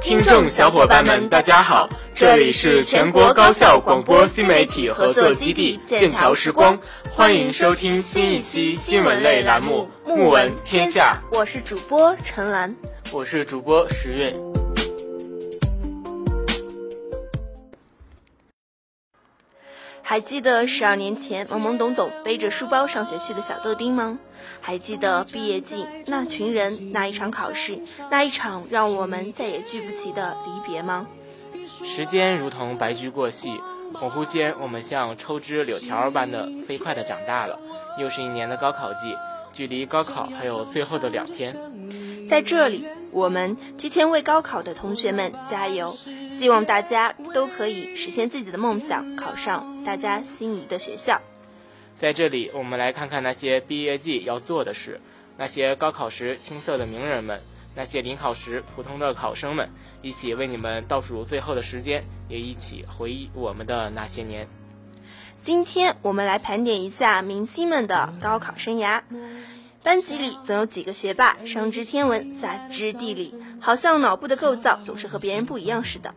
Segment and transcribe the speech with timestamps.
[0.00, 6.78] 听众小伙伴们，大家好，这里是全国高校广播新媒体合作基地剑桥时光，
[7.10, 11.20] 欢迎收听新一期新闻类栏目《目闻天下》。
[11.36, 12.74] 我是主播陈兰，
[13.12, 14.55] 我是主播十月。
[20.08, 24.20] 还记得十二年前懵懵懂懂背着书包上学去的小豆丁吗？
[24.60, 31.08] 还记得毕业季那群人、那一场考试、那一场让我们再也聚不齐的离别吗？
[31.82, 33.50] 时间如同白驹过隙，
[33.94, 37.58] 恍惚间，我们像抽枝柳条般的飞快的长大了。
[37.98, 39.16] 又是一年的高考季，
[39.52, 41.56] 距离高考还有最后的两天。
[42.28, 42.86] 在这里，
[43.16, 45.96] 我们提前为高考的同学们加油，
[46.28, 51.22] 希望大家都可以实现自己的梦想，考上大家心仪的学校。
[51.98, 55.00] 在这里，我们来看看那些毕业季要做的事，
[55.38, 57.40] 那些高考时青涩的名人们，
[57.74, 59.70] 那些临考时普通的考生们，
[60.02, 64.46] 一起为你们倒数最后的时间，也一起回忆我们的那些年。
[65.40, 69.00] 今天我们来盘点一下明星们的高考生涯。
[69.86, 76.12] 班级里总有几个学霸，上知天文，下知地理，好像脑部的构造总是和别人不一样似的。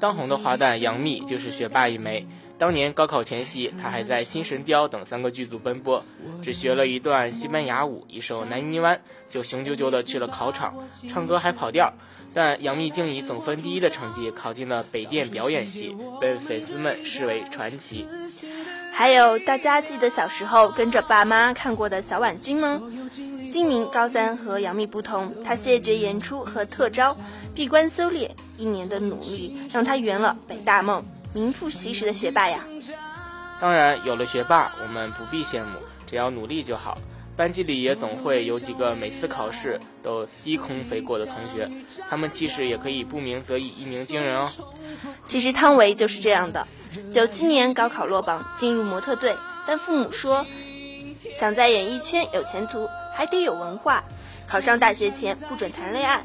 [0.00, 2.26] 当红的花旦杨幂就是学霸一枚。
[2.58, 6.04] 当年高考前夕，她还在《新神雕》等三个剧组奔波，
[6.42, 8.96] 只学了一段西班牙舞，一首《南泥湾》，
[9.32, 10.74] 就雄赳赳地去了考场，
[11.08, 11.94] 唱歌还跑调。
[12.34, 18.04] 但杨幂竟以总分第一的成绩考进了北电表演系，被粉丝们视为传奇。
[19.00, 22.82] 还有大家记得小时候跟着爸妈看过的小婉君吗？
[23.48, 27.16] 金明高三和杨幂不同，她谢绝演出和特招，
[27.54, 31.02] 闭关修炼，一年的努力让她圆了北大梦。
[31.32, 32.62] 名副其实的学霸呀！
[33.58, 36.98] 当然，有了学霸，我们不必羡慕，只要努力就好。
[37.34, 41.70] 班级里也总会有几个每次考试都低空飞过的同学，
[42.10, 44.50] 他们其实也可以不鸣则已，一鸣惊人哦。
[45.24, 46.68] 其实汤唯就是这样的，
[47.10, 49.36] 九七年高考落榜，进入模特队，
[49.66, 50.46] 但父母说，
[51.32, 54.04] 想在演艺圈有前途，还得有文化，
[54.46, 56.24] 考上大学前不准谈恋爱。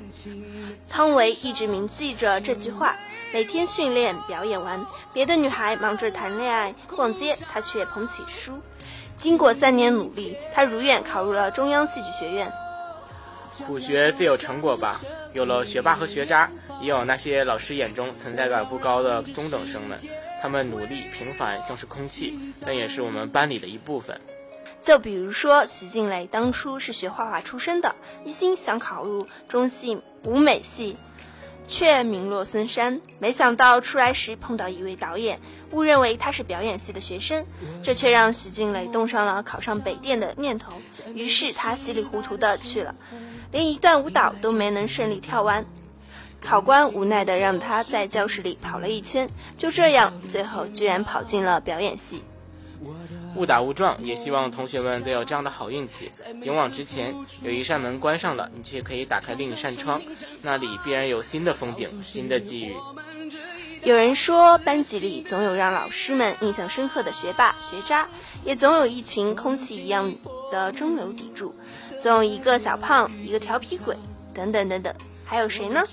[0.90, 2.96] 汤唯一直铭记着这句话。
[3.34, 8.62] 每天训练表演完，别的女孩忙着谈恋爱、逛街，她却捧起书。
[9.18, 12.50] 经过三年努力，她如愿考入了中央戏剧学院。
[13.68, 15.02] 苦学自有成果吧，
[15.34, 16.50] 有了学霸和学渣，
[16.82, 20.00] 也有那些老师眼中存在感不高的中等生们。
[20.42, 24.20] 他们努力平凡，像是空气，但也是我们班里的一部分。
[24.82, 30.98] 就比如说徐静蕾，当初是学画画出身的，一心想考入中戏舞美系。
[31.68, 35.40] 却名落孙山，没想到出来时碰到一位导演，
[35.72, 37.44] 误认为他是表演系的学生，
[37.82, 40.74] 这却让徐静蕾动上了考上北电的念头。
[41.16, 42.94] 于是他稀里糊涂的去了，
[43.52, 45.66] 连一段舞蹈都没能顺利跳完。
[46.46, 52.22] 考官无奈的让他在教室里跑了一圈，就这样，最后居然跑进了表演系。
[53.36, 56.12] 误打误撞，也希望同学们都有这样的好运气，
[56.44, 57.16] 勇往直前。
[57.42, 60.00] 有一扇门关上了，你却可以打开另一扇窗，
[60.44, 62.76] 那里必然有新的风景、新的机遇。
[63.84, 68.08] 有人说，班级里总有让老师们印象深刻的学霸、学渣，
[68.44, 70.16] 也总有一群空气一样
[70.52, 71.56] 的中流砥柱，
[72.00, 73.98] 总有一个小胖、一个调皮鬼，
[74.34, 74.94] 等等等等。
[75.26, 75.84] 还有谁呢？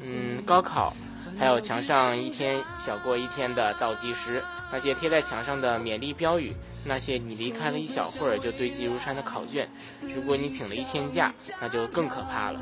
[0.00, 0.94] 嗯，高考，
[1.38, 4.42] 还有墙上一天小过一天的倒计时。
[4.72, 6.52] 那些贴在墙上的勉励标语，
[6.84, 9.68] 那些你离开了一小会儿就堆积如山的考卷，
[10.00, 12.60] 如果你请了一天假，那就更可怕了。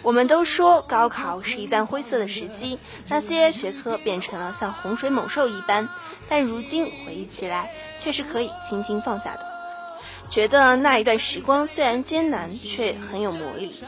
[0.00, 2.78] 我们都说高考是一段灰色的时期，
[3.08, 5.88] 那些学科变成了像洪水猛兽一般，
[6.28, 9.44] 但如今回忆起来，却是可以轻轻放下的。
[10.30, 13.82] 觉得那一段时光虽然艰难，却很有魔力。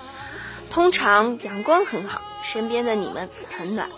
[0.71, 3.91] 通常阳光很好，身边的你们很暖。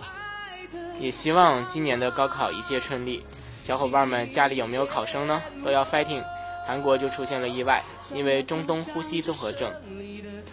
[0.98, 3.22] 也希望今年的高考一切顺利。
[3.62, 5.42] 小伙伴们家里有没有考生呢？
[5.62, 6.24] 都要 fighting。
[6.66, 7.84] 韩国就出现了意外，
[8.14, 9.70] 因为中东呼吸综合症，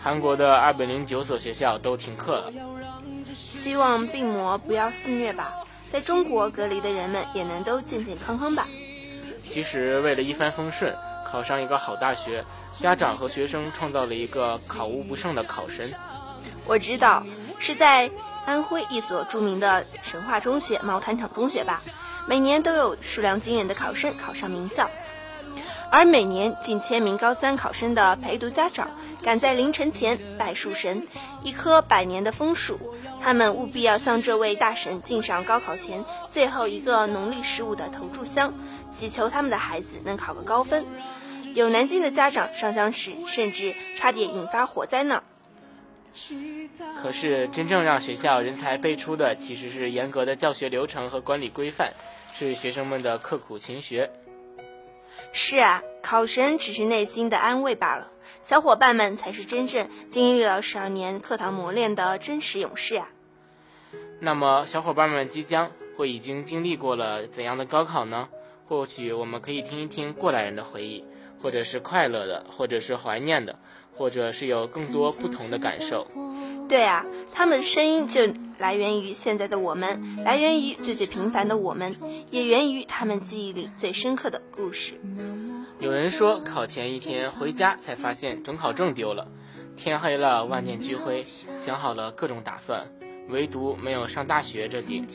[0.01, 2.51] 韩国的二百零九所学校都停课了。
[3.33, 5.53] 希望病魔不要肆虐吧，
[5.89, 8.67] 在中国隔离的人们也能都健健康康吧。
[9.39, 10.95] 其实为了一帆风顺，
[11.29, 15.93] 考上一个好大学，家长和学生创造了一个考无不胜的考神。
[16.65, 17.23] 我知道
[17.59, 18.09] 是在。
[18.45, 21.83] 安徽一所著名的神话中学——毛坦厂中学吧，
[22.27, 24.89] 每年都有数量惊人的考生考上名校，
[25.91, 28.89] 而每年近千名高三考生的陪读家长
[29.21, 31.05] 赶在凌晨前拜树神，
[31.43, 32.79] 一棵百年的枫树，
[33.21, 38.53] 他们务必要向这位大神敬上高考前最后一个农历十五的投注香，
[38.89, 40.85] 祈求他们的孩子能考个高分。
[41.53, 45.23] 有南京的家长上香时，甚至差点引发火灾呢。
[47.01, 51.93] 可是，真正让学校人才辈出的，其实是严格的教学流程和管理规范，
[52.33, 54.09] 是学生们的刻苦勤学。
[55.31, 63.09] 是啊，考神只是内心的安慰罢了，小伙伴们才是真正经历了十二年课堂磨练的真实勇士啊。
[64.19, 68.29] 那么，小伙伴们即将或已经经历过了怎样的高考呢？
[68.67, 71.03] 或许我们可以听一听过来人的回忆，
[71.41, 73.57] 或者是快乐的，或者是怀念的，
[73.95, 76.07] 或者是有更多不同的感受。
[76.67, 78.21] 对啊，他们的声音就
[78.59, 81.95] 来源于现在的我们，来源于最最平凡的我们，
[82.29, 84.99] 也源于他们记忆里最深刻的故事。
[85.79, 89.29] 有人说，考前一天回家才发现准考证丢了，
[89.77, 91.23] 天黑了，万念俱灰，
[91.57, 92.85] 想好了各种打算，
[93.29, 95.07] 唯独没有上大学这点，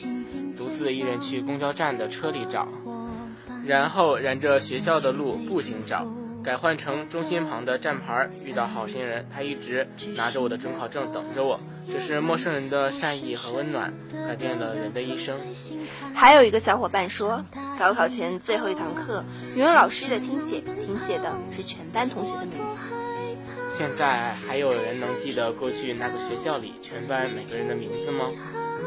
[0.57, 2.67] 独自一人去公交站的车里找，
[3.63, 6.07] 然后沿着学校的路步行找。
[6.45, 11.59] 改换成中心旁的站牌，遇到好心人，他一直拿着我的准考证等着我。
[11.91, 13.91] 这是陌生人的善意和温暖，
[14.27, 15.39] 改变了人的一生。
[16.13, 17.43] 还有一个小伙伴说，
[17.79, 19.25] 高考前最后一堂课，
[19.55, 22.93] 语文老师的听写，听写的是全班同学的名字。
[23.75, 28.29] 现在还有人能记得过去那个学校里全班每个人的名字吗？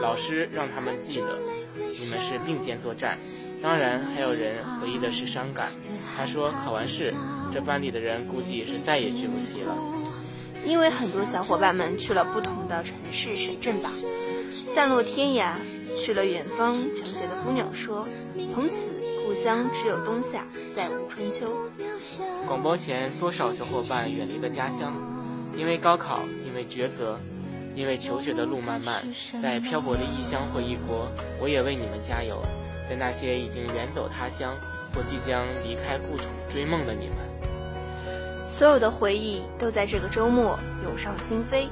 [0.01, 1.37] 老师让他们记得，
[1.77, 3.19] 你们是并肩作战。
[3.61, 5.73] 当然，还有人回忆的是伤感。
[6.17, 7.13] 他说，考完试。
[7.53, 9.75] 这班里的人估计是再也聚不齐了，
[10.65, 13.91] 因为很多小伙伴们去了不同的城市、省镇吧，
[14.75, 15.55] 散落天涯，
[15.99, 16.77] 去了远方。
[16.95, 18.07] 求学的姑娘说
[18.53, 21.55] ：“从此故乡只有冬夏，再无春秋。”
[22.47, 24.93] 广播前，多少小伙伴远离了家乡，
[25.57, 27.19] 因为高考，因为抉择，
[27.75, 29.03] 因为求学的路漫漫，
[29.43, 31.09] 在漂泊的异乡或异国，
[31.41, 32.43] 我也为你们加油。
[32.89, 34.55] 在那些已经远走他乡
[34.95, 37.28] 或即将离开故土追梦的你们。
[38.49, 41.69] 所有的回忆都在这个周末涌上心扉，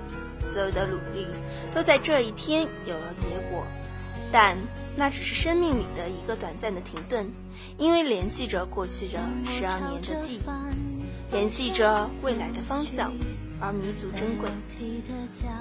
[0.53, 1.27] 所有的努力
[1.75, 3.65] 都在这一天有了结果，
[4.31, 4.57] 但
[4.95, 7.27] 那只是生命里的一个短暂的停顿，
[7.79, 13.13] 因为联系着过去的十二年的记忆，联系着未来的方向，
[13.59, 14.49] 而弥足珍贵。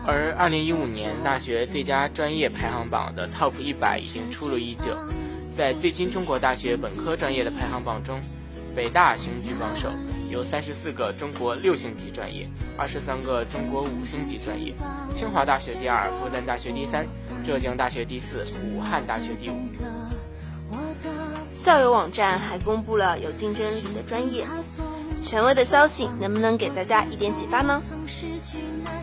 [0.05, 4.95] 而二零一五年大学最佳专业排行榜的 TOP 一百已经出炉已久，
[5.57, 8.21] 在最新中国大学本科专业的排行榜中，
[8.75, 9.89] 北大雄居榜首。
[10.35, 12.45] 有三十四个中国六星级专业，
[12.77, 14.73] 二十三个中国五星级专业。
[15.15, 17.07] 清华大学第二，复旦大学第三，
[17.41, 19.55] 浙江大学第四，武汉大学第五。
[21.53, 24.45] 校友网站还公布了有竞争力的专业，
[25.21, 27.81] 权威的消息能不能给大家一点启发呢？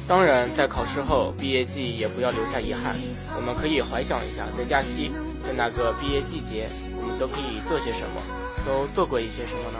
[0.06, 2.94] 当然，在考试后，毕业季也不要留下遗憾。
[3.34, 5.10] 我们可以怀想一下，在假期，
[5.42, 8.20] 在那个毕业季节，我们都可以做些什么，
[8.66, 9.78] 都做过一些什么呢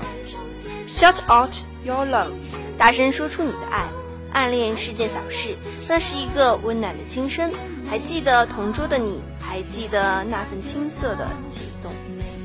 [0.87, 2.33] ？Shout out your love，
[2.79, 3.89] 大声说出你的爱。
[4.33, 5.55] 暗恋是件小事，
[5.89, 7.51] 那是一个温暖的轻声。
[7.91, 11.93] 还记得同桌的你，还记得那份青涩的悸动。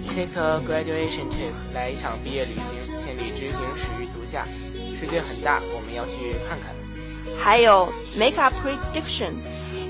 [0.06, 4.45] Take a graduation trip，来一场毕业旅行，千里之行始于足下。
[5.00, 6.75] 世界很大，我们要去看看。
[7.39, 9.34] 还有 make a prediction，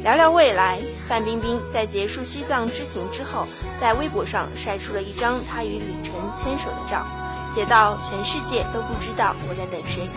[0.04, 0.80] 聊聊未来。
[1.08, 3.48] 范冰冰在结束西藏之行之后，
[3.82, 7.08] 在微博上晒出了一张她与李晨牵手的照。
[7.54, 10.08] 写到全世界都不知道我在等谁，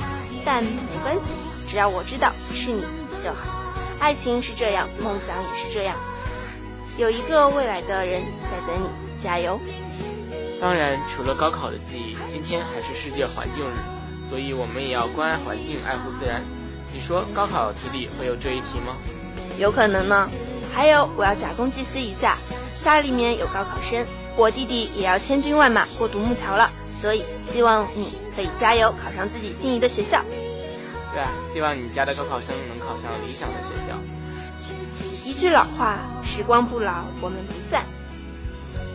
[0.44, 1.32] 但没关系，
[1.68, 2.82] 只要我知道是你
[3.22, 3.48] 就好。
[3.98, 5.96] 爱情是这样，梦想也是这样，
[6.96, 9.58] 有一个未来的人在等你，加油！
[10.60, 13.76] 当然，除了高考的记忆，今天还是世界环境日，
[14.28, 16.42] 所以我们也要关爱环境，爱护自然。
[16.92, 18.96] 你说高考题里会有这一题吗？
[19.58, 20.28] 有可能呢。
[20.72, 22.36] 还有，我要假公济私一下，
[22.82, 24.06] 家里面有高考生，
[24.36, 26.70] 我弟弟也要千军万马过独木桥了。
[27.00, 30.22] 所以，希望你可以加油，考上自己心仪的学校。
[31.12, 33.96] 对啊，希望你家的高考生能考上理想的学校。
[35.24, 37.86] 一句老话，时光不老，我们不散。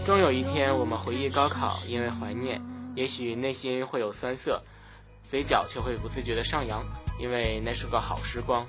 [0.05, 2.61] 终有一天，我们回忆高考，因为怀念，
[2.93, 4.61] 也许内心会有酸涩，
[5.27, 6.85] 嘴角却会不自觉的上扬，
[7.19, 8.65] 因为那是个好时光。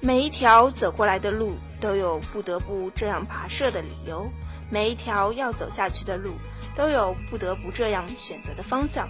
[0.00, 4.28] 每一条走过来的路，都有不得不这样跋涉的理由。
[4.70, 6.32] 每一条要走下去的路，
[6.76, 9.08] 都有不得不这样选择的方向。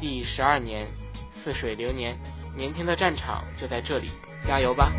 [0.00, 0.86] 第十二年，
[1.32, 2.18] 似水流年，
[2.54, 4.10] 年轻的战场就在这里，
[4.44, 4.92] 加油吧！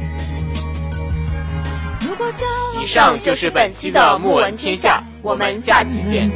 [2.82, 6.30] 以上就是本期的《木闻天下》，我们下期见。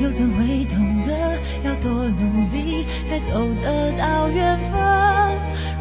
[0.00, 5.34] 又怎会懂得要多努力才走得到远方？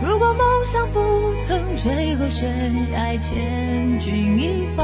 [0.04, 4.84] 如果梦想不曾坠落悬崖，千钧一发。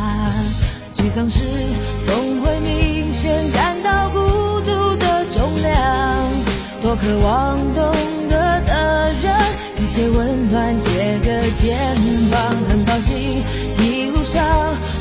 [1.13, 1.41] 丧时
[2.05, 4.17] 总会明显感到孤
[4.61, 6.29] 独的重量，
[6.81, 7.91] 多渴望懂
[8.29, 9.35] 得的人
[9.75, 11.77] 给些温暖，借个肩
[12.31, 12.55] 膀。
[12.69, 13.43] 很高兴
[13.77, 14.41] 一路上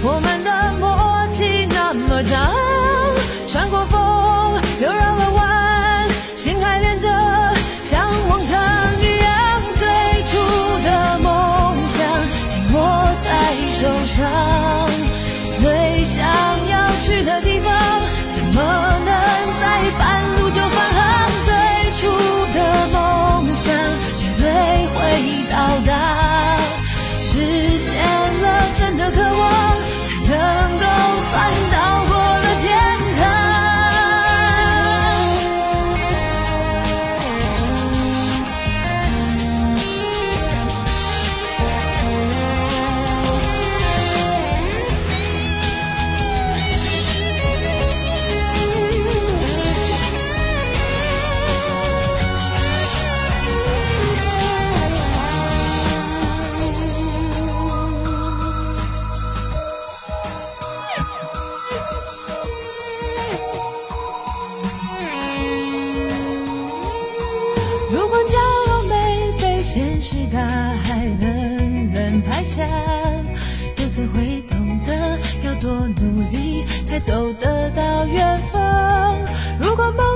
[0.02, 2.52] 我们的默契那么长，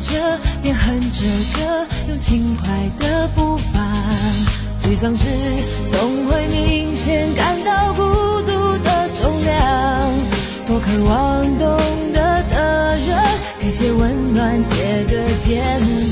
[0.00, 1.24] 着边哼着
[1.54, 3.80] 歌，用轻快的步伐。
[4.80, 5.26] 沮丧时
[5.90, 8.02] 总会明显感到孤
[8.42, 10.12] 独的重量，
[10.66, 11.76] 多渴望懂
[12.12, 13.18] 得的人。
[13.60, 15.62] 给些温暖，借个肩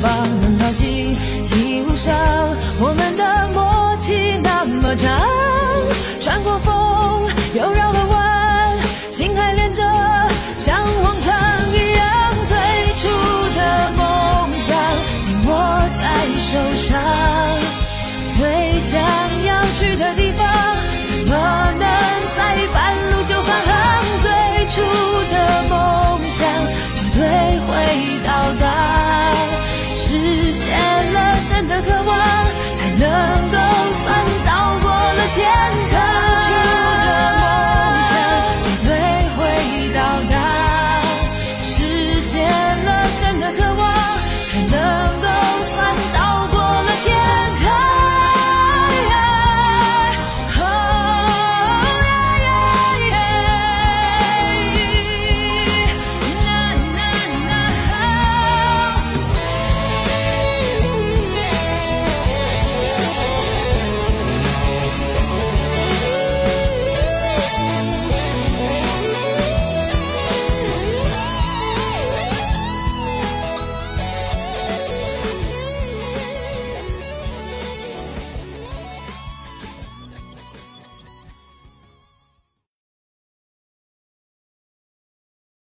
[0.03, 0.13] 膀，
[0.43, 1.17] 很高兴
[1.53, 2.15] 一路上
[2.79, 5.23] 我们的默契那么长，
[6.21, 6.76] 穿过风